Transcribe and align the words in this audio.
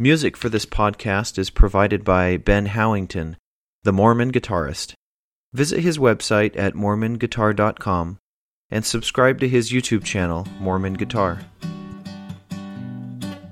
Music 0.00 0.36
for 0.36 0.48
this 0.48 0.64
podcast 0.64 1.38
is 1.38 1.50
provided 1.50 2.04
by 2.04 2.36
Ben 2.36 2.68
Howington, 2.68 3.34
the 3.82 3.92
Mormon 3.92 4.30
guitarist. 4.30 4.92
Visit 5.52 5.80
his 5.80 5.98
website 5.98 6.56
at 6.56 6.74
mormonguitar.com 6.74 8.18
and 8.70 8.86
subscribe 8.86 9.40
to 9.40 9.48
his 9.48 9.72
YouTube 9.72 10.04
channel, 10.04 10.46
Mormon 10.60 10.94
Guitar. 10.94 11.40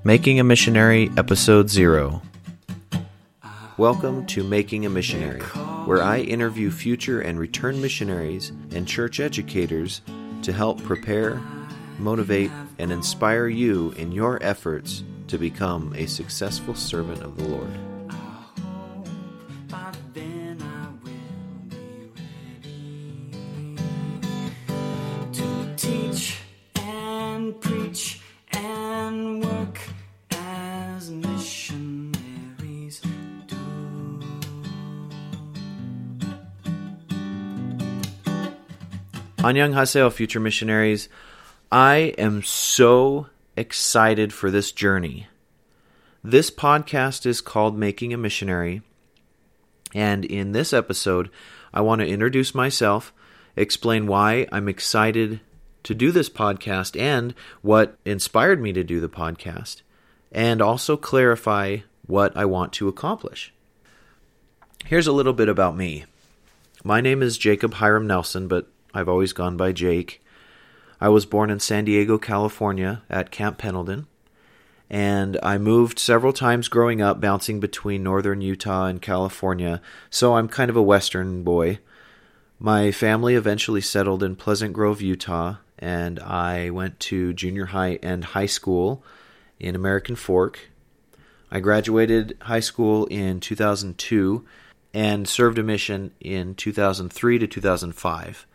Making 0.04 0.38
a 0.38 0.44
Missionary, 0.44 1.10
Episode 1.16 1.68
0. 1.68 2.22
Welcome 3.76 4.24
to 4.26 4.44
Making 4.44 4.86
a 4.86 4.88
Missionary, 4.88 5.40
where 5.40 6.00
I 6.00 6.20
interview 6.20 6.70
future 6.70 7.20
and 7.20 7.40
return 7.40 7.82
missionaries 7.82 8.52
and 8.70 8.86
church 8.86 9.18
educators 9.18 10.00
to 10.42 10.52
help 10.52 10.80
prepare, 10.84 11.42
motivate, 11.98 12.52
and 12.78 12.92
inspire 12.92 13.48
you 13.48 13.90
in 13.96 14.12
your 14.12 14.40
efforts 14.44 15.02
to 15.28 15.38
become 15.38 15.92
a 15.96 16.06
successful 16.06 16.74
servant 16.74 17.22
of 17.22 17.36
the 17.36 17.48
Lord. 17.48 17.70
Annyeong 39.46 39.74
Haseo, 39.74 40.12
future 40.12 40.40
missionaries. 40.40 41.08
I 41.70 42.14
am 42.18 42.42
so 42.42 43.28
excited 43.56 44.34
for 44.34 44.50
this 44.50 44.70
journey. 44.70 45.28
This 46.22 46.50
podcast 46.50 47.24
is 47.24 47.40
called 47.40 47.78
Making 47.78 48.12
a 48.12 48.18
Missionary, 48.18 48.82
and 49.94 50.24
in 50.24 50.52
this 50.52 50.74
episode, 50.74 51.30
I 51.72 51.80
want 51.80 52.00
to 52.00 52.06
introduce 52.06 52.54
myself, 52.54 53.14
explain 53.56 54.06
why 54.06 54.46
I'm 54.52 54.68
excited 54.68 55.40
to 55.84 55.94
do 55.94 56.12
this 56.12 56.28
podcast 56.28 57.00
and 57.00 57.34
what 57.62 57.96
inspired 58.04 58.60
me 58.60 58.74
to 58.74 58.84
do 58.84 59.00
the 59.00 59.08
podcast, 59.08 59.80
and 60.30 60.60
also 60.60 60.96
clarify 60.96 61.78
what 62.06 62.36
I 62.36 62.44
want 62.44 62.74
to 62.74 62.88
accomplish. 62.88 63.54
Here's 64.84 65.06
a 65.06 65.12
little 65.12 65.32
bit 65.32 65.48
about 65.48 65.76
me. 65.76 66.04
My 66.84 67.00
name 67.00 67.22
is 67.22 67.38
Jacob 67.38 67.74
Hiram 67.74 68.06
Nelson, 68.06 68.48
but 68.48 68.68
I've 68.92 69.08
always 69.08 69.32
gone 69.32 69.56
by 69.56 69.72
Jake. 69.72 70.22
I 71.00 71.08
was 71.08 71.26
born 71.26 71.50
in 71.50 71.60
San 71.60 71.84
Diego, 71.84 72.18
California 72.18 73.02
at 73.10 73.30
Camp 73.30 73.58
Pendleton, 73.58 74.06
and 74.88 75.38
I 75.42 75.58
moved 75.58 75.98
several 75.98 76.32
times 76.32 76.68
growing 76.68 77.02
up, 77.02 77.20
bouncing 77.20 77.60
between 77.60 78.02
northern 78.02 78.40
Utah 78.40 78.86
and 78.86 79.02
California, 79.02 79.82
so 80.10 80.36
I'm 80.36 80.48
kind 80.48 80.70
of 80.70 80.76
a 80.76 80.82
western 80.82 81.42
boy. 81.42 81.80
My 82.58 82.90
family 82.92 83.34
eventually 83.34 83.82
settled 83.82 84.22
in 84.22 84.36
Pleasant 84.36 84.72
Grove, 84.72 85.02
Utah, 85.02 85.56
and 85.78 86.18
I 86.20 86.70
went 86.70 86.98
to 87.00 87.34
junior 87.34 87.66
high 87.66 87.98
and 88.02 88.24
high 88.24 88.46
school 88.46 89.04
in 89.60 89.74
American 89.74 90.16
Fork. 90.16 90.70
I 91.50 91.60
graduated 91.60 92.36
high 92.42 92.60
school 92.60 93.06
in 93.06 93.40
2002 93.40 94.44
and 94.94 95.28
served 95.28 95.58
a 95.58 95.62
mission 95.62 96.12
in 96.20 96.54
2003 96.54 97.38
to 97.38 97.46
2005. 97.46 98.46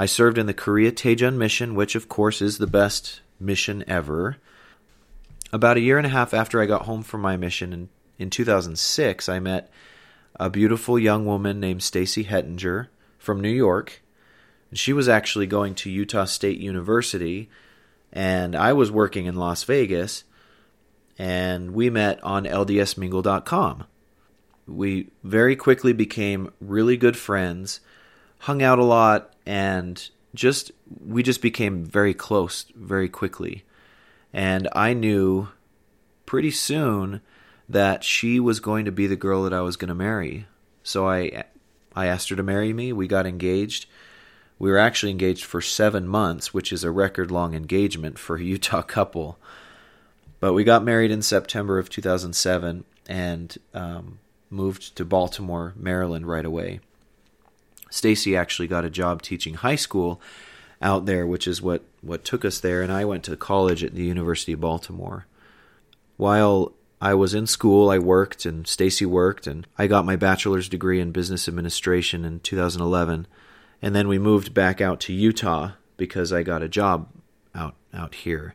I 0.00 0.06
served 0.06 0.38
in 0.38 0.46
the 0.46 0.54
Korea 0.54 0.92
Daejeon 0.92 1.34
mission, 1.34 1.74
which 1.74 1.96
of 1.96 2.08
course 2.08 2.40
is 2.40 2.58
the 2.58 2.68
best 2.68 3.20
mission 3.40 3.82
ever. 3.88 4.36
About 5.52 5.76
a 5.76 5.80
year 5.80 5.98
and 5.98 6.06
a 6.06 6.10
half 6.10 6.32
after 6.32 6.62
I 6.62 6.66
got 6.66 6.82
home 6.82 7.02
from 7.02 7.20
my 7.20 7.36
mission 7.36 7.72
in, 7.72 7.88
in 8.16 8.30
2006, 8.30 9.28
I 9.28 9.40
met 9.40 9.72
a 10.38 10.48
beautiful 10.48 11.00
young 11.00 11.26
woman 11.26 11.58
named 11.58 11.82
Stacy 11.82 12.26
Hettinger 12.26 12.86
from 13.18 13.40
New 13.40 13.50
York. 13.50 14.00
She 14.72 14.92
was 14.92 15.08
actually 15.08 15.48
going 15.48 15.74
to 15.74 15.90
Utah 15.90 16.26
State 16.26 16.60
University, 16.60 17.50
and 18.12 18.54
I 18.54 18.74
was 18.74 18.92
working 18.92 19.26
in 19.26 19.34
Las 19.34 19.64
Vegas, 19.64 20.22
and 21.18 21.72
we 21.72 21.90
met 21.90 22.22
on 22.22 22.44
LDSmingle.com. 22.44 23.84
We 24.68 25.08
very 25.24 25.56
quickly 25.56 25.92
became 25.92 26.52
really 26.60 26.96
good 26.96 27.16
friends, 27.16 27.80
hung 28.40 28.62
out 28.62 28.78
a 28.78 28.84
lot, 28.84 29.34
and 29.48 30.10
just 30.34 30.70
we 31.04 31.22
just 31.22 31.40
became 31.40 31.82
very 31.82 32.12
close 32.12 32.66
very 32.76 33.08
quickly. 33.08 33.64
And 34.30 34.68
I 34.74 34.92
knew 34.92 35.48
pretty 36.26 36.50
soon 36.50 37.22
that 37.66 38.04
she 38.04 38.38
was 38.38 38.60
going 38.60 38.84
to 38.84 38.92
be 38.92 39.06
the 39.06 39.16
girl 39.16 39.42
that 39.44 39.54
I 39.54 39.62
was 39.62 39.78
going 39.78 39.88
to 39.88 39.94
marry. 39.94 40.46
So 40.82 41.08
I 41.08 41.44
I 41.96 42.06
asked 42.06 42.28
her 42.28 42.36
to 42.36 42.42
marry 42.42 42.74
me. 42.74 42.92
We 42.92 43.08
got 43.08 43.26
engaged. 43.26 43.86
We 44.58 44.70
were 44.70 44.78
actually 44.78 45.12
engaged 45.12 45.44
for 45.44 45.62
7 45.62 46.06
months, 46.06 46.52
which 46.52 46.72
is 46.72 46.84
a 46.84 46.90
record 46.90 47.30
long 47.30 47.54
engagement 47.54 48.18
for 48.18 48.36
a 48.36 48.42
Utah 48.42 48.82
couple. 48.96 49.38
But 50.40 50.52
we 50.52 50.62
got 50.62 50.84
married 50.84 51.10
in 51.10 51.22
September 51.22 51.78
of 51.78 51.88
2007 51.88 52.84
and 53.08 53.56
um, 53.72 54.18
moved 54.50 54.94
to 54.96 55.06
Baltimore, 55.06 55.72
Maryland 55.74 56.26
right 56.28 56.44
away. 56.44 56.80
Stacy 57.90 58.36
actually 58.36 58.68
got 58.68 58.84
a 58.84 58.90
job 58.90 59.22
teaching 59.22 59.54
high 59.54 59.76
school 59.76 60.20
out 60.80 61.06
there, 61.06 61.26
which 61.26 61.46
is 61.46 61.60
what, 61.60 61.82
what 62.02 62.24
took 62.24 62.44
us 62.44 62.60
there, 62.60 62.82
and 62.82 62.92
I 62.92 63.04
went 63.04 63.24
to 63.24 63.36
college 63.36 63.82
at 63.82 63.94
the 63.94 64.04
University 64.04 64.52
of 64.52 64.60
Baltimore. 64.60 65.26
While 66.16 66.72
I 67.00 67.14
was 67.14 67.34
in 67.34 67.46
school, 67.46 67.90
I 67.90 67.98
worked 67.98 68.44
and 68.44 68.66
Stacy 68.66 69.06
worked, 69.06 69.46
and 69.46 69.66
I 69.76 69.86
got 69.86 70.04
my 70.04 70.16
bachelor's 70.16 70.68
degree 70.68 71.00
in 71.00 71.12
business 71.12 71.48
administration 71.48 72.24
in 72.24 72.40
2011. 72.40 73.26
And 73.80 73.94
then 73.94 74.08
we 74.08 74.18
moved 74.18 74.52
back 74.52 74.80
out 74.80 74.98
to 75.00 75.12
Utah 75.12 75.72
because 75.96 76.32
I 76.32 76.42
got 76.42 76.62
a 76.62 76.68
job 76.68 77.08
out 77.54 77.76
out 77.94 78.14
here. 78.16 78.54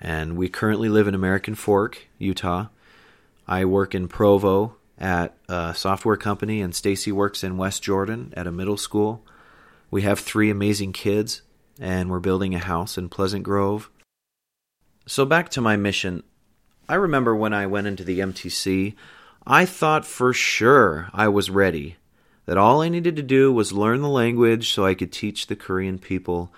And 0.00 0.36
we 0.36 0.48
currently 0.48 0.88
live 0.88 1.06
in 1.06 1.14
American 1.14 1.54
Fork, 1.54 2.08
Utah. 2.18 2.66
I 3.46 3.64
work 3.64 3.94
in 3.94 4.08
Provo 4.08 4.74
at 4.98 5.36
a 5.48 5.74
software 5.74 6.16
company, 6.16 6.60
and 6.60 6.74
Stacy 6.74 7.12
works 7.12 7.42
in 7.42 7.56
West 7.56 7.82
Jordan 7.82 8.32
at 8.36 8.46
a 8.46 8.52
middle 8.52 8.76
school. 8.76 9.24
We 9.90 10.02
have 10.02 10.20
three 10.20 10.50
amazing 10.50 10.92
kids, 10.92 11.42
and 11.80 12.10
we're 12.10 12.20
building 12.20 12.54
a 12.54 12.58
house 12.58 12.96
in 12.96 13.08
Pleasant 13.08 13.42
Grove. 13.42 13.90
So, 15.06 15.24
back 15.24 15.48
to 15.50 15.60
my 15.60 15.76
mission. 15.76 16.22
I 16.88 16.94
remember 16.94 17.34
when 17.34 17.52
I 17.52 17.66
went 17.66 17.86
into 17.86 18.04
the 18.04 18.20
MTC, 18.20 18.94
I 19.46 19.66
thought 19.66 20.06
for 20.06 20.32
sure 20.32 21.08
I 21.12 21.28
was 21.28 21.50
ready, 21.50 21.96
that 22.46 22.58
all 22.58 22.82
I 22.82 22.88
needed 22.88 23.16
to 23.16 23.22
do 23.22 23.52
was 23.52 23.72
learn 23.72 24.02
the 24.02 24.08
language 24.08 24.72
so 24.72 24.84
I 24.84 24.94
could 24.94 25.12
teach 25.12 25.46
the 25.46 25.56
Korean 25.56 25.98
people. 25.98 26.52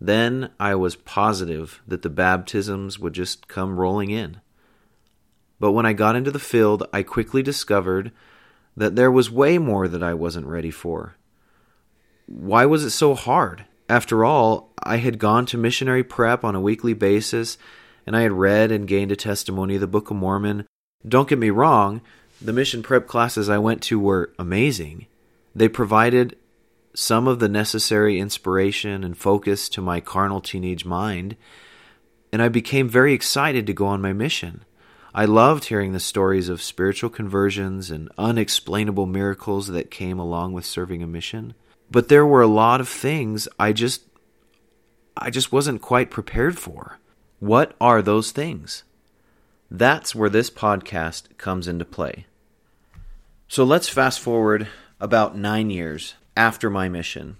Then 0.00 0.50
I 0.58 0.74
was 0.74 0.96
positive 0.96 1.82
that 1.86 2.02
the 2.02 2.10
baptisms 2.10 2.98
would 2.98 3.12
just 3.12 3.48
come 3.48 3.78
rolling 3.78 4.10
in. 4.10 4.40
But 5.60 5.72
when 5.72 5.86
I 5.86 5.92
got 5.92 6.16
into 6.16 6.30
the 6.30 6.38
field, 6.38 6.88
I 6.92 7.04
quickly 7.04 7.42
discovered 7.42 8.10
that 8.76 8.96
there 8.96 9.10
was 9.10 9.30
way 9.30 9.58
more 9.58 9.86
that 9.86 10.02
I 10.02 10.14
wasn't 10.14 10.46
ready 10.46 10.70
for. 10.70 11.16
Why 12.26 12.66
was 12.66 12.84
it 12.84 12.90
so 12.90 13.14
hard? 13.14 13.66
After 13.88 14.24
all, 14.24 14.72
I 14.82 14.96
had 14.96 15.18
gone 15.18 15.46
to 15.46 15.58
missionary 15.58 16.02
prep 16.02 16.44
on 16.44 16.54
a 16.54 16.60
weekly 16.60 16.94
basis, 16.94 17.58
and 18.06 18.16
I 18.16 18.22
had 18.22 18.32
read 18.32 18.72
and 18.72 18.88
gained 18.88 19.12
a 19.12 19.16
testimony 19.16 19.74
of 19.74 19.80
the 19.80 19.86
Book 19.86 20.10
of 20.10 20.16
Mormon. 20.16 20.64
Don't 21.06 21.28
get 21.28 21.38
me 21.38 21.50
wrong, 21.50 22.00
the 22.40 22.52
mission 22.52 22.82
prep 22.82 23.06
classes 23.06 23.50
I 23.50 23.58
went 23.58 23.82
to 23.82 23.98
were 23.98 24.32
amazing. 24.38 25.06
They 25.54 25.68
provided 25.68 26.36
some 26.94 27.28
of 27.28 27.38
the 27.38 27.48
necessary 27.48 28.18
inspiration 28.18 29.04
and 29.04 29.16
focus 29.16 29.68
to 29.70 29.82
my 29.82 30.00
carnal 30.00 30.40
teenage 30.40 30.84
mind, 30.84 31.36
and 32.32 32.40
I 32.40 32.48
became 32.48 32.88
very 32.88 33.12
excited 33.12 33.66
to 33.66 33.74
go 33.74 33.86
on 33.86 34.00
my 34.00 34.12
mission. 34.12 34.64
I 35.12 35.24
loved 35.24 35.64
hearing 35.64 35.92
the 35.92 36.00
stories 36.00 36.48
of 36.48 36.62
spiritual 36.62 37.10
conversions 37.10 37.90
and 37.90 38.08
unexplainable 38.16 39.06
miracles 39.06 39.66
that 39.68 39.90
came 39.90 40.20
along 40.20 40.52
with 40.52 40.64
serving 40.64 41.02
a 41.02 41.06
mission. 41.06 41.54
But 41.90 42.08
there 42.08 42.24
were 42.24 42.42
a 42.42 42.46
lot 42.46 42.80
of 42.80 42.88
things 42.88 43.48
I 43.58 43.72
just 43.72 44.02
I 45.16 45.30
just 45.30 45.52
wasn't 45.52 45.82
quite 45.82 46.10
prepared 46.10 46.58
for. 46.58 46.98
What 47.40 47.74
are 47.80 48.00
those 48.00 48.30
things? 48.30 48.84
That's 49.70 50.14
where 50.14 50.30
this 50.30 50.48
podcast 50.48 51.36
comes 51.36 51.66
into 51.66 51.84
play. 51.84 52.26
So 53.48 53.64
let's 53.64 53.88
fast 53.88 54.20
forward 54.20 54.68
about 55.00 55.36
9 55.36 55.70
years 55.70 56.14
after 56.36 56.70
my 56.70 56.88
mission. 56.88 57.36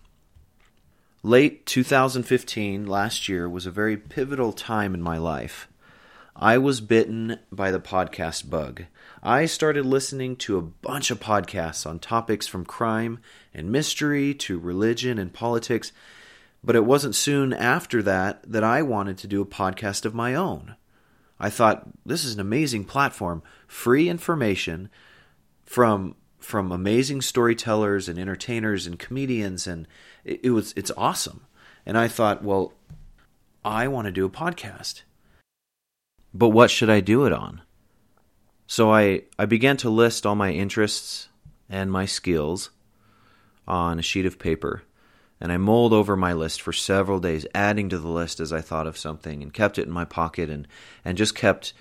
Late 1.23 1.65
2015, 1.67 2.87
last 2.87 3.29
year, 3.29 3.49
was 3.49 3.67
a 3.67 3.71
very 3.71 3.97
pivotal 3.97 4.53
time 4.53 4.95
in 4.95 5.03
my 5.03 5.19
life. 5.19 5.69
I 6.37 6.59
was 6.59 6.81
bitten 6.81 7.41
by 7.51 7.71
the 7.71 7.81
podcast 7.81 8.49
bug. 8.49 8.85
I 9.23 9.47
started 9.47 9.85
listening 9.85 10.37
to 10.37 10.57
a 10.57 10.63
bunch 10.63 11.11
of 11.11 11.21
podcasts 11.21 11.85
on 11.87 11.99
topics 11.99 12.47
from 12.47 12.65
crime 12.65 13.19
and 13.53 13.73
mystery 13.73 14.33
to 14.35 14.59
religion 14.59 15.19
and 15.19 15.33
politics, 15.33 15.93
but 16.63 16.77
it 16.77 16.85
wasn't 16.85 17.17
soon 17.17 17.53
after 17.53 18.03
that 18.03 18.43
that 18.51 18.65
I 18.65 18.81
wanted 18.81 19.19
to 19.19 19.27
do 19.27 19.43
a 19.43 19.47
podcast 19.47 20.05
of 20.05 20.15
my 20.15 20.35
own. 20.35 20.77
I 21.39 21.51
thought 21.51 21.89
this 22.07 22.25
is 22.25 22.35
an 22.35 22.41
amazing 22.41 22.85
platform, 22.85 23.43
free 23.67 24.09
information 24.09 24.89
from 25.65 26.15
from 26.39 26.73
amazing 26.73 27.21
storytellers 27.21 28.09
and 28.09 28.19
entertainers 28.19 28.87
and 28.87 28.99
comedians 28.99 29.67
and 29.67 29.87
it, 30.25 30.41
it 30.45 30.51
was 30.51 30.73
it's 30.77 30.93
awesome. 30.97 31.45
And 31.85 31.99
I 31.99 32.09
thought, 32.09 32.45
well, 32.45 32.73
I 33.65 33.89
want 33.89 34.07
to 34.07 34.13
do 34.13 34.25
a 34.25 34.31
podcast. 34.31 35.03
But 36.33 36.51
what 36.51 36.71
should 36.71 36.91
I 36.91 37.01
do 37.01 37.25
it 37.25 37.33
on? 37.33 37.63
So 38.67 38.93
I, 38.93 39.23
I 39.39 39.47
began 39.47 39.77
to 39.79 39.91
list 39.91 40.25
all 40.25 40.37
my 40.37 40.53
interests 40.53 41.29
and 41.69 41.91
my 41.91 42.07
skills 42.07 42.71
on 43.67 43.99
a 43.99 44.03
sheet 44.03 44.27
of 44.27 44.39
paper. 44.39 44.83
And 45.41 45.51
I 45.51 45.57
mulled 45.57 45.93
over 45.93 46.17
my 46.17 46.33
list 46.33 46.61
for 46.61 46.73
several 46.73 47.19
days, 47.19 47.47
adding 47.55 47.89
to 47.89 47.99
the 47.99 48.09
list 48.09 48.41
as 48.41 48.53
I 48.53 48.61
thought 48.61 48.87
of 48.87 48.99
something, 48.99 49.43
and 49.43 49.55
kept 49.55 49.79
it 49.79 49.87
in 49.87 49.93
my 49.93 50.05
pocket, 50.05 50.51
and, 50.51 50.69
and 51.05 51.17
just 51.17 51.35
kept 51.35 51.73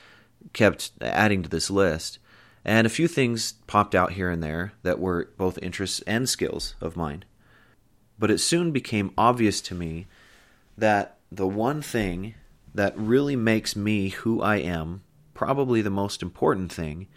kept 0.53 0.91
adding 1.01 1.43
to 1.43 1.49
this 1.49 1.69
list. 1.69 2.17
And 2.63 2.87
a 2.87 2.89
few 2.89 3.07
things 3.07 3.53
popped 3.67 3.95
out 3.95 4.13
here 4.13 4.29
and 4.29 4.41
there 4.41 4.73
that 4.83 4.99
were 4.99 5.29
both 5.37 5.59
interests 5.61 6.01
and 6.07 6.27
skills 6.27 6.75
of 6.79 6.95
mine. 6.95 7.25
But 8.17 8.31
it 8.31 8.39
soon 8.39 8.71
became 8.71 9.13
obvious 9.17 9.61
to 9.61 9.75
me 9.75 10.07
that 10.77 11.17
the 11.31 11.47
one 11.47 11.81
thing 11.81 12.35
that 12.73 12.97
really 12.97 13.35
makes 13.35 13.75
me 13.75 14.09
who 14.09 14.41
I 14.41 14.57
am, 14.57 15.03
probably 15.33 15.81
the 15.81 15.89
most 15.89 16.21
important 16.21 16.71
thing, 16.71 17.07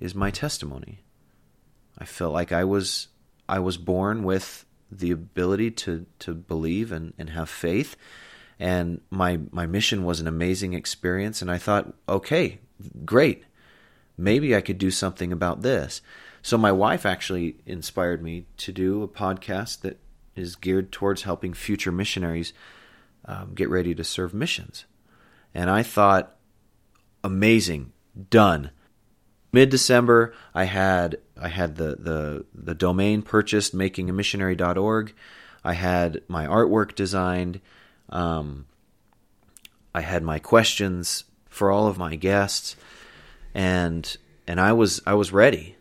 is 0.00 0.14
my 0.14 0.30
testimony. 0.30 1.00
I 1.98 2.04
felt 2.04 2.32
like 2.32 2.52
I 2.52 2.64
was 2.64 3.08
I 3.48 3.58
was 3.58 3.76
born 3.76 4.22
with 4.22 4.64
the 4.90 5.10
ability 5.10 5.70
to 5.70 6.06
to 6.20 6.34
believe 6.34 6.92
and, 6.92 7.12
and 7.18 7.30
have 7.30 7.48
faith 7.48 7.96
and 8.58 9.00
my 9.10 9.40
my 9.50 9.66
mission 9.66 10.04
was 10.04 10.20
an 10.20 10.26
amazing 10.26 10.74
experience 10.74 11.42
and 11.42 11.50
I 11.50 11.58
thought, 11.58 11.92
okay, 12.08 12.60
great 13.04 13.44
maybe 14.18 14.54
I 14.54 14.60
could 14.60 14.76
do 14.76 14.90
something 14.90 15.32
about 15.32 15.62
this. 15.62 16.02
So 16.42 16.58
my 16.58 16.72
wife 16.72 17.06
actually 17.06 17.56
inspired 17.64 18.22
me 18.22 18.46
to 18.58 18.72
do 18.72 19.02
a 19.02 19.08
podcast 19.08 19.80
that 19.82 19.98
is 20.34 20.56
geared 20.56 20.92
towards 20.92 21.22
helping 21.22 21.54
future 21.54 21.92
missionaries 21.92 22.52
um, 23.24 23.52
get 23.54 23.70
ready 23.70 23.94
to 23.94 24.04
serve 24.04 24.34
missions. 24.34 24.84
And 25.54 25.70
I 25.70 25.82
thought, 25.82 26.36
amazing, 27.24 27.92
done. 28.30 28.70
Mid 29.52 29.70
December, 29.70 30.34
I 30.54 30.64
had 30.64 31.18
I 31.40 31.48
had 31.48 31.76
the, 31.76 31.96
the 31.96 32.44
the 32.54 32.74
domain 32.74 33.22
purchased, 33.22 33.74
makingamissionary.org. 33.74 35.14
I 35.64 35.72
had 35.72 36.22
my 36.28 36.46
artwork 36.46 36.94
designed. 36.94 37.60
Um, 38.10 38.66
I 39.94 40.02
had 40.02 40.22
my 40.22 40.38
questions 40.38 41.24
for 41.48 41.70
all 41.70 41.86
of 41.86 41.98
my 41.98 42.14
guests 42.14 42.76
and 43.54 44.16
and 44.46 44.60
I 44.60 44.72
was 44.72 45.00
I 45.06 45.14
was 45.14 45.32
ready, 45.32 45.76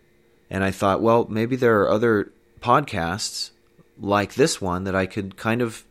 and 0.50 0.64
I 0.64 0.72
thought, 0.72 1.02
well, 1.02 1.28
maybe 1.30 1.56
there 1.56 1.82
are 1.82 1.90
other 1.90 2.32
podcasts 2.60 3.52
like 4.00 4.34
this 4.34 4.60
one 4.60 4.84
that 4.86 4.96
I 4.96 5.06
could 5.06 5.38
kind 5.38 5.62
of 5.62 5.84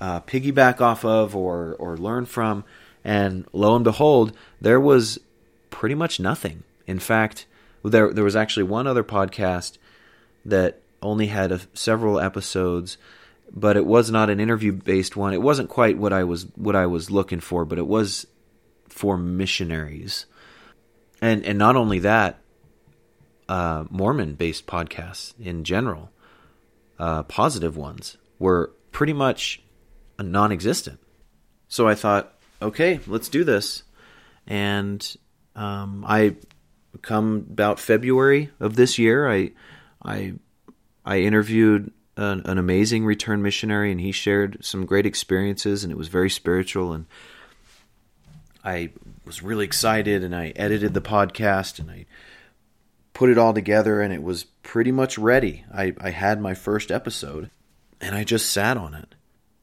uh, 0.00 0.20
piggyback 0.20 0.80
off 0.80 1.04
of 1.04 1.34
or 1.34 1.76
or 1.78 1.96
learn 1.96 2.26
from, 2.26 2.64
and 3.04 3.46
lo 3.52 3.74
and 3.74 3.84
behold, 3.84 4.36
there 4.60 4.80
was 4.80 5.18
pretty 5.70 5.94
much 5.94 6.20
nothing. 6.20 6.62
In 6.86 6.98
fact, 6.98 7.46
there 7.82 8.12
there 8.12 8.24
was 8.24 8.36
actually 8.36 8.64
one 8.64 8.86
other 8.86 9.04
podcast 9.04 9.78
that 10.44 10.80
only 11.02 11.26
had 11.26 11.52
a, 11.52 11.60
several 11.74 12.18
episodes, 12.20 12.96
but 13.52 13.76
it 13.76 13.86
was 13.86 14.10
not 14.10 14.30
an 14.30 14.40
interview 14.40 14.72
based 14.72 15.16
one. 15.16 15.32
It 15.32 15.42
wasn't 15.42 15.68
quite 15.68 15.98
what 15.98 16.12
I 16.12 16.24
was 16.24 16.46
what 16.56 16.76
I 16.76 16.86
was 16.86 17.10
looking 17.10 17.40
for, 17.40 17.64
but 17.64 17.78
it 17.78 17.86
was 17.86 18.26
for 18.88 19.16
missionaries 19.16 20.26
and 21.24 21.42
and 21.46 21.58
not 21.58 21.74
only 21.74 22.00
that, 22.00 22.40
uh, 23.48 23.84
Mormon-based 23.88 24.66
podcasts 24.66 25.32
in 25.40 25.64
general, 25.64 26.10
uh, 26.98 27.22
positive 27.22 27.78
ones, 27.78 28.18
were 28.38 28.72
pretty 28.92 29.14
much 29.14 29.62
non-existent. 30.22 31.00
So 31.68 31.88
I 31.88 31.94
thought, 31.94 32.32
okay, 32.62 33.00
let's 33.06 33.28
do 33.28 33.44
this, 33.44 33.82
and 34.46 35.16
um, 35.56 36.04
I 36.06 36.36
come 37.02 37.46
about 37.50 37.80
February 37.80 38.50
of 38.60 38.76
this 38.76 38.98
year, 38.98 39.30
I 39.30 39.52
I 40.02 40.34
I 41.04 41.20
interviewed 41.20 41.92
an, 42.16 42.42
an, 42.44 42.58
amazing 42.58 43.04
return 43.04 43.42
missionary, 43.42 43.90
and 43.90 44.00
he 44.00 44.12
shared 44.12 44.64
some 44.64 44.86
great 44.86 45.06
experiences, 45.06 45.82
and 45.82 45.92
it 45.92 45.96
was 45.96 46.08
very 46.08 46.30
spiritual. 46.30 46.92
And 46.92 47.06
I 48.64 48.90
was 49.26 49.42
really 49.42 49.64
excited 49.64 50.24
and 50.24 50.34
I 50.34 50.52
edited 50.56 50.94
the 50.94 51.00
podcast 51.02 51.78
and 51.78 51.90
I 51.90 52.06
put 53.12 53.28
it 53.28 53.36
all 53.36 53.52
together 53.52 54.00
and 54.00 54.12
it 54.12 54.22
was 54.22 54.44
pretty 54.62 54.90
much 54.90 55.18
ready. 55.18 55.64
I, 55.72 55.94
I 56.00 56.10
had 56.10 56.40
my 56.40 56.54
first 56.54 56.90
episode 56.90 57.50
and 58.00 58.14
I 58.14 58.24
just 58.24 58.50
sat 58.50 58.78
on 58.78 58.94
it 58.94 59.14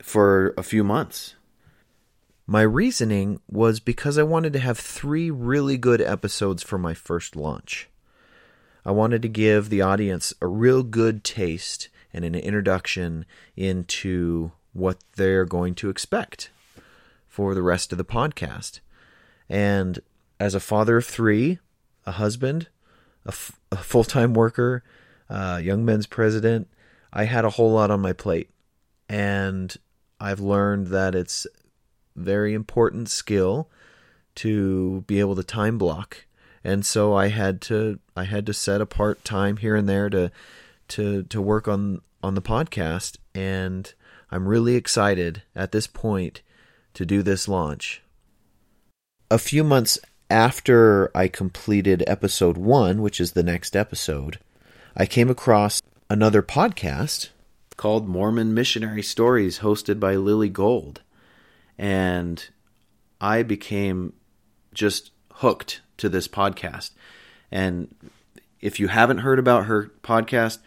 for 0.02 0.54
a 0.58 0.64
few 0.64 0.84
months. 0.84 1.36
My 2.48 2.62
reasoning 2.62 3.40
was 3.50 3.80
because 3.80 4.18
I 4.18 4.24
wanted 4.24 4.54
to 4.54 4.60
have 4.60 4.78
three 4.78 5.32
really 5.32 5.78
good 5.78 6.02
episodes 6.02 6.64
for 6.64 6.78
my 6.78 6.94
first 6.94 7.36
launch. 7.36 7.90
I 8.84 8.92
wanted 8.92 9.22
to 9.22 9.30
give 9.30 9.70
the 9.70 9.82
audience 9.82 10.34
a 10.42 10.48
real 10.48 10.84
good 10.84 11.24
taste 11.24 11.90
and 12.14 12.26
an 12.26 12.36
introduction 12.36 13.26
into 13.56 14.52
what 14.74 14.98
they're 15.16 15.46
going 15.46 15.76
to 15.76 15.90
expect 15.90 16.50
for 17.28 17.54
the 17.54 17.62
rest 17.62 17.92
of 17.92 17.98
the 17.98 18.06
podcast. 18.06 18.80
And 19.50 20.00
as 20.40 20.56
a 20.56 20.60
father 20.60 20.98
of 20.98 21.06
three, 21.06 21.60
a 22.06 22.12
husband, 22.12 22.68
a, 23.26 23.30
f- 23.30 23.60
a 23.72 23.78
full 23.78 24.04
time 24.04 24.34
worker, 24.34 24.84
uh, 25.30 25.62
young 25.64 25.86
men's 25.86 26.08
president, 26.08 26.68
I 27.14 27.26
had 27.26 27.46
a 27.46 27.52
whole 27.52 27.72
lot 27.72 27.92
on 27.92 28.02
my 28.02 28.14
plate. 28.14 28.50
And 29.08 29.76
I've 30.22 30.40
learned 30.40 30.88
that 30.88 31.16
it's 31.16 31.48
very 32.16 32.54
important 32.54 33.10
skill 33.10 33.70
to 34.36 35.04
be 35.08 35.20
able 35.20 35.36
to 35.36 35.44
time 35.44 35.78
block. 35.78 36.26
And 36.64 36.86
so 36.86 37.14
I 37.14 37.28
had 37.28 37.60
to 37.64 38.00
I 38.16 38.26
had 38.26 38.46
to 38.46 38.54
set 38.54 38.82
apart 38.82 39.26
time 39.26 39.58
here 39.58 39.76
and 39.76 39.90
there 39.90 40.10
to 40.12 40.32
to 40.90 41.24
to 41.24 41.42
work 41.42 41.68
on 41.68 42.02
on 42.22 42.36
the 42.36 42.42
podcast 42.42 43.18
and 43.34 43.94
I'm 44.30 44.48
really 44.48 44.76
excited 44.76 45.42
at 45.56 45.72
this 45.72 45.88
point 45.88 46.42
to 46.94 47.06
do 47.06 47.24
this 47.24 47.48
launch 47.48 48.04
a 49.32 49.40
few 49.40 49.64
months 49.64 49.98
after 50.30 51.10
I 51.16 51.30
completed 51.30 52.04
episode 52.06 52.58
one, 52.58 53.02
which 53.02 53.22
is 53.22 53.32
the 53.32 53.44
next 53.44 53.78
episode, 53.78 54.40
I 54.96 55.06
came 55.06 55.30
across 55.30 55.82
another 56.10 56.44
podcast 56.44 57.30
called 57.82 58.08
Mormon 58.08 58.54
Missionary 58.54 59.02
Stories, 59.02 59.62
hosted 59.62 60.00
by 60.00 60.16
Lily 60.16 60.50
Gold. 60.50 61.02
And 61.80 62.48
I 63.20 63.42
became 63.42 64.14
just 64.72 65.10
hooked 65.38 65.82
to 65.98 66.08
this 66.08 66.28
podcast. 66.28 66.92
And 67.52 67.92
if 68.60 68.80
you 68.80 68.88
haven't 68.88 69.18
heard 69.18 69.40
about 69.40 69.66
her 69.66 69.90
podcast, 70.04 70.60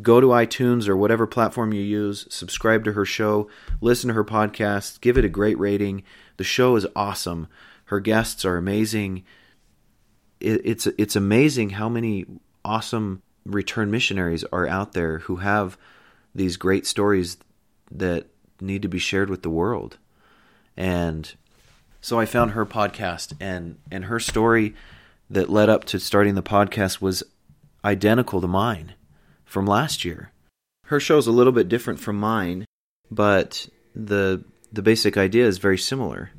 go 0.00 0.20
to 0.20 0.28
iTunes 0.28 0.86
or 0.86 0.96
whatever 0.96 1.26
platform 1.26 1.72
you 1.72 1.82
use, 1.82 2.28
subscribe 2.30 2.84
to 2.84 2.92
her 2.92 3.04
show, 3.04 3.50
listen 3.80 4.06
to 4.06 4.14
her 4.14 4.24
podcast, 4.24 5.00
give 5.00 5.18
it 5.18 5.24
a 5.24 5.28
great 5.28 5.58
rating. 5.58 6.04
The 6.36 6.44
show 6.44 6.76
is 6.76 6.86
awesome. 6.94 7.48
Her 7.86 7.98
guests 7.98 8.44
are 8.44 8.56
amazing. 8.56 9.24
It, 10.38 10.60
it's 10.64 10.86
it's 10.86 11.16
amazing 11.16 11.70
how 11.70 11.88
many 11.88 12.26
awesome 12.64 13.22
return 13.44 13.90
missionaries 13.90 14.44
are 14.52 14.68
out 14.68 14.92
there 14.92 15.18
who 15.18 15.36
have 15.36 15.76
these 16.34 16.56
great 16.56 16.86
stories 16.86 17.36
that 17.90 18.26
need 18.60 18.82
to 18.82 18.88
be 18.88 18.98
shared 18.98 19.30
with 19.30 19.42
the 19.42 19.50
world. 19.50 19.98
And 20.76 21.32
so 22.00 22.18
I 22.18 22.26
found 22.26 22.52
her 22.52 22.64
podcast 22.64 23.34
and 23.40 23.78
and 23.90 24.04
her 24.06 24.20
story 24.20 24.74
that 25.28 25.50
led 25.50 25.68
up 25.68 25.84
to 25.86 26.00
starting 26.00 26.34
the 26.34 26.42
podcast 26.42 27.00
was 27.00 27.22
identical 27.84 28.40
to 28.40 28.48
mine 28.48 28.94
from 29.44 29.66
last 29.66 30.04
year. 30.04 30.32
Her 30.86 31.00
show's 31.00 31.26
a 31.26 31.32
little 31.32 31.52
bit 31.52 31.68
different 31.68 32.00
from 32.00 32.18
mine, 32.18 32.64
but 33.10 33.68
the 33.94 34.44
the 34.72 34.82
basic 34.82 35.16
idea 35.16 35.46
is 35.46 35.58
very 35.58 35.78
similar. 35.78 36.30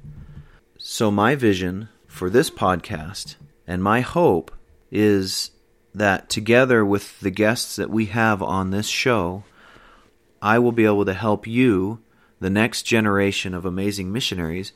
So, 0.77 1.11
my 1.11 1.35
vision 1.35 1.89
for 2.07 2.29
this 2.29 2.49
podcast 2.49 3.35
and 3.67 3.83
my 3.83 4.01
hope 4.01 4.51
is 4.91 5.51
that 5.93 6.29
together 6.29 6.83
with 6.83 7.19
the 7.19 7.29
guests 7.29 7.75
that 7.75 7.89
we 7.89 8.05
have 8.07 8.41
on 8.41 8.71
this 8.71 8.87
show, 8.87 9.43
I 10.41 10.59
will 10.59 10.71
be 10.71 10.85
able 10.85 11.05
to 11.05 11.13
help 11.13 11.45
you, 11.45 11.99
the 12.39 12.49
next 12.49 12.83
generation 12.83 13.53
of 13.53 13.65
amazing 13.65 14.11
missionaries, 14.11 14.73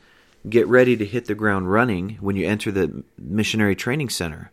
get 0.47 0.67
ready 0.67 0.95
to 0.97 1.05
hit 1.05 1.25
the 1.25 1.35
ground 1.35 1.71
running 1.71 2.17
when 2.21 2.35
you 2.35 2.47
enter 2.47 2.71
the 2.71 3.03
Missionary 3.17 3.75
Training 3.75 4.09
Center. 4.09 4.51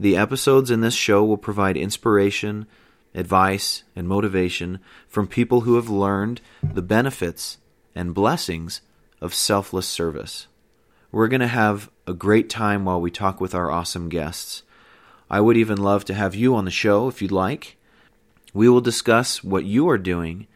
The 0.00 0.16
episodes 0.16 0.70
in 0.70 0.80
this 0.80 0.94
show 0.94 1.24
will 1.24 1.38
provide 1.38 1.76
inspiration, 1.76 2.66
advice, 3.14 3.84
and 3.96 4.08
motivation 4.08 4.80
from 5.08 5.26
people 5.26 5.62
who 5.62 5.76
have 5.76 5.88
learned 5.88 6.40
the 6.62 6.82
benefits 6.82 7.58
and 7.94 8.14
blessings 8.14 8.80
of 9.20 9.34
selfless 9.34 9.86
service. 9.86 10.46
We're 11.10 11.28
going 11.28 11.40
to 11.40 11.46
have 11.46 11.90
a 12.06 12.12
great 12.12 12.50
time 12.50 12.84
while 12.84 13.00
we 13.00 13.10
talk 13.10 13.40
with 13.40 13.54
our 13.54 13.70
awesome 13.70 14.08
guests. 14.08 14.62
I 15.30 15.40
would 15.40 15.56
even 15.56 15.78
love 15.78 16.04
to 16.06 16.14
have 16.14 16.34
you 16.34 16.54
on 16.54 16.64
the 16.64 16.70
show 16.70 17.08
if 17.08 17.22
you'd 17.22 17.32
like. 17.32 17.77
We 18.54 18.68
will 18.68 18.80
discuss 18.80 19.44
what 19.44 19.64
you 19.64 19.88
are 19.88 19.98
doing 19.98 20.46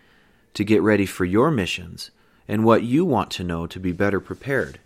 to 0.55 0.65
get 0.65 0.83
ready 0.83 1.07
for 1.07 1.25
your 1.25 1.51
missions 1.51 2.11
and 2.49 2.65
what 2.65 2.83
you 2.83 3.05
want 3.05 3.31
to 3.33 3.45
know 3.45 3.67
to 3.67 3.81
be 3.81 3.93
better 3.93 4.21
prepared. 4.21 4.79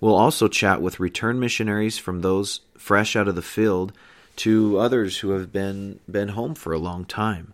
We'll 0.00 0.14
also 0.14 0.48
chat 0.48 0.80
with 0.80 1.00
return 1.00 1.40
missionaries 1.40 1.98
from 1.98 2.20
those 2.20 2.60
fresh 2.76 3.16
out 3.16 3.28
of 3.28 3.34
the 3.34 3.42
field 3.42 3.92
to 4.36 4.78
others 4.78 5.18
who 5.18 5.30
have 5.30 5.52
been, 5.52 5.98
been 6.10 6.28
home 6.28 6.54
for 6.54 6.72
a 6.72 6.78
long 6.78 7.04
time. 7.04 7.52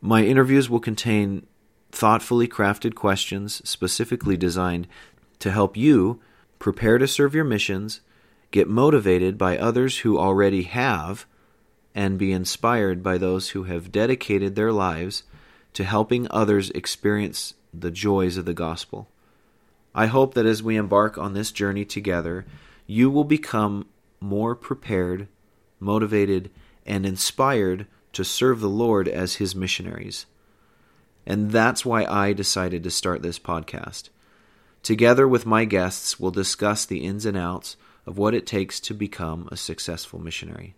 My 0.00 0.24
interviews 0.24 0.70
will 0.70 0.80
contain 0.80 1.46
thoughtfully 1.92 2.48
crafted 2.48 2.94
questions 2.94 3.60
specifically 3.68 4.36
designed 4.36 4.86
to 5.40 5.50
help 5.50 5.76
you 5.76 6.20
prepare 6.58 6.98
to 6.98 7.06
serve 7.06 7.34
your 7.34 7.44
missions, 7.44 8.00
get 8.50 8.68
motivated 8.68 9.36
by 9.36 9.58
others 9.58 9.98
who 9.98 10.18
already 10.18 10.62
have, 10.62 11.26
and 11.94 12.18
be 12.18 12.32
inspired 12.32 13.02
by 13.02 13.18
those 13.18 13.50
who 13.50 13.64
have 13.64 13.92
dedicated 13.92 14.54
their 14.54 14.72
lives 14.72 15.24
to 15.72 15.84
helping 15.84 16.26
others 16.30 16.70
experience 16.70 17.54
the 17.72 17.90
joys 17.90 18.36
of 18.36 18.44
the 18.44 18.54
gospel. 18.54 19.08
I 19.94 20.06
hope 20.06 20.34
that 20.34 20.46
as 20.46 20.62
we 20.62 20.76
embark 20.76 21.18
on 21.18 21.34
this 21.34 21.50
journey 21.50 21.84
together, 21.84 22.46
you 22.86 23.10
will 23.10 23.24
become 23.24 23.86
more 24.20 24.54
prepared, 24.54 25.28
motivated, 25.78 26.50
and 26.86 27.04
inspired 27.04 27.86
to 28.12 28.24
serve 28.24 28.60
the 28.60 28.68
Lord 28.68 29.08
as 29.08 29.36
His 29.36 29.54
missionaries. 29.54 30.26
And 31.26 31.50
that's 31.50 31.84
why 31.84 32.04
I 32.04 32.32
decided 32.32 32.82
to 32.84 32.90
start 32.90 33.22
this 33.22 33.38
podcast. 33.38 34.08
Together 34.82 35.28
with 35.28 35.46
my 35.46 35.64
guests, 35.64 36.18
we'll 36.18 36.30
discuss 36.30 36.84
the 36.84 37.04
ins 37.04 37.26
and 37.26 37.36
outs 37.36 37.76
of 38.06 38.16
what 38.16 38.34
it 38.34 38.46
takes 38.46 38.80
to 38.80 38.94
become 38.94 39.48
a 39.52 39.56
successful 39.56 40.18
missionary. 40.18 40.74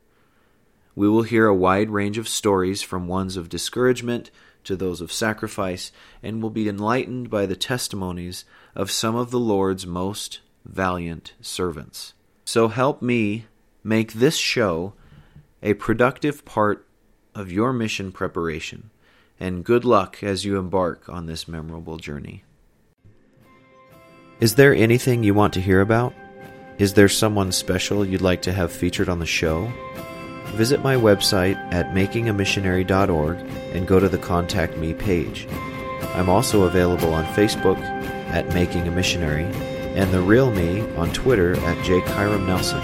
We 0.95 1.09
will 1.09 1.23
hear 1.23 1.47
a 1.47 1.55
wide 1.55 1.91
range 1.91 2.19
of 2.19 2.29
stories 2.29 2.83
from 2.83 3.09
ones 3.09 3.37
of 3.37 3.49
discouragement 3.49 4.31
to 4.65 4.77
those 4.77 5.01
of 5.01 5.13
sacrifice, 5.13 5.91
and 6.23 6.43
will 6.43 6.51
be 6.51 6.69
enlightened 6.69 7.29
by 7.31 7.47
the 7.47 7.57
testimonies 7.57 8.45
of 8.75 8.91
some 8.91 9.17
of 9.17 9.31
the 9.31 9.41
Lord's 9.41 9.87
most 9.87 10.41
valiant 10.65 11.33
servants. 11.41 12.15
So 12.45 12.69
help 12.69 13.03
me 13.03 13.47
make 13.83 14.13
this 14.13 14.37
show 14.37 14.95
a 15.63 15.75
productive 15.75 16.45
part 16.45 16.87
of 17.35 17.51
your 17.51 17.73
mission 17.73 18.13
preparation, 18.13 18.91
and 19.41 19.65
good 19.65 19.85
luck 19.85 20.23
as 20.23 20.45
you 20.45 20.59
embark 20.59 21.09
on 21.09 21.27
this 21.27 21.49
memorable 21.49 21.97
journey. 21.97 22.45
Is 24.41 24.55
there 24.57 24.75
anything 24.75 25.23
you 25.23 25.35
want 25.35 25.55
to 25.55 25.61
hear 25.61 25.81
about? 25.81 26.15
Is 26.79 26.95
there 26.95 27.09
someone 27.09 27.53
special 27.53 28.05
you'd 28.05 28.21
like 28.21 28.43
to 28.43 28.53
have 28.53 28.73
featured 28.73 29.09
on 29.09 29.19
the 29.19 29.27
show? 29.27 29.73
Visit 30.55 30.83
my 30.83 30.97
website 30.97 31.57
at 31.73 31.95
makingamissionary.org 31.95 33.39
and 33.75 33.87
go 33.87 33.99
to 33.99 34.09
the 34.09 34.19
Contact 34.19 34.77
Me 34.77 34.93
page. 34.93 35.49
I'm 36.15 36.29
also 36.29 36.65
available 36.65 37.15
on 37.15 37.25
Facebook 37.35 37.81
at 38.29 38.53
Making 38.53 38.87
a 38.87 38.91
Missionary 38.91 39.45
and 39.95 40.13
The 40.13 40.21
Real 40.21 40.51
Me 40.51 40.83
on 40.97 41.11
Twitter 41.15 41.57
at 41.57 41.83
J. 41.85 42.01
Hiram 42.01 42.47
Nelson. 42.47 42.81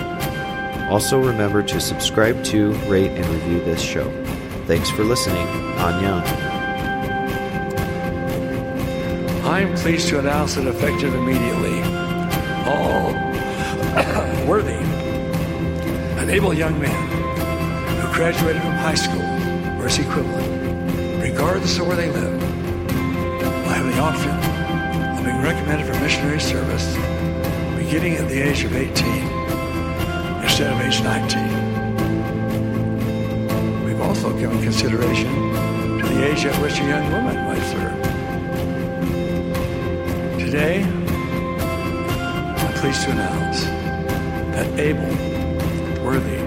Also 0.89 1.21
remember 1.21 1.63
to 1.63 1.79
subscribe 1.79 2.43
to, 2.45 2.73
rate, 2.89 3.11
and 3.11 3.27
review 3.27 3.63
this 3.65 3.83
show. 3.83 4.11
Thanks 4.65 4.89
for 4.89 5.05
listening. 5.05 5.47
Anya. 5.77 6.23
I 9.45 9.61
am 9.61 9.77
pleased 9.77 10.09
to 10.09 10.19
announce 10.21 10.55
that 10.55 10.67
effective 10.67 11.15
immediately, 11.15 11.83
all 12.65 13.13
worthy 14.49 14.73
and 16.19 16.31
able 16.31 16.55
young 16.55 16.81
men 16.81 17.18
graduated 18.19 18.61
from 18.63 18.73
high 18.73 18.97
school 18.97 19.23
or 19.81 19.87
its 19.87 20.01
equivalent, 20.01 21.23
regardless 21.23 21.79
of 21.79 21.87
where 21.87 21.95
they 21.95 22.11
live, 22.11 22.43
will 22.43 23.71
have 23.71 23.87
the 23.87 23.97
option 24.01 24.33
of 25.17 25.25
being 25.25 25.41
recommended 25.41 25.87
for 25.87 25.95
missionary 26.01 26.41
service 26.41 26.97
beginning 27.79 28.17
at 28.17 28.29
the 28.29 28.41
age 28.41 28.65
of 28.65 28.75
18 28.75 28.91
instead 30.43 30.73
of 30.73 30.81
age 30.81 31.01
19. 31.01 33.85
We've 33.85 34.01
also 34.01 34.37
given 34.37 34.61
consideration 34.63 35.33
to 36.01 36.07
the 36.09 36.25
age 36.29 36.45
at 36.45 36.61
which 36.61 36.81
a 36.81 36.87
young 36.89 37.13
woman 37.13 37.37
might 37.45 37.63
serve. 37.71 38.03
Today, 40.41 40.83
I'm 42.67 42.75
pleased 42.81 43.03
to 43.03 43.13
announce 43.13 43.63
that 44.57 44.67
able, 44.77 45.15
worthy 46.05 46.39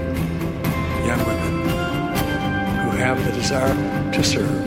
young 1.08 1.24
women 1.25 1.50
have 3.01 3.25
the 3.25 3.31
desire 3.31 3.74
to 4.12 4.24
serve 4.24 4.63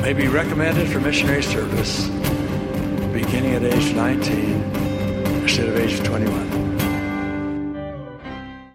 may 0.00 0.14
be 0.14 0.26
recommended 0.26 0.88
for 0.88 1.00
missionary 1.00 1.42
service 1.42 2.08
beginning 3.12 3.52
at 3.52 3.62
age 3.62 3.94
19 3.94 4.62
instead 5.42 5.68
of 5.68 5.76
age 5.76 6.02
21. 6.02 6.63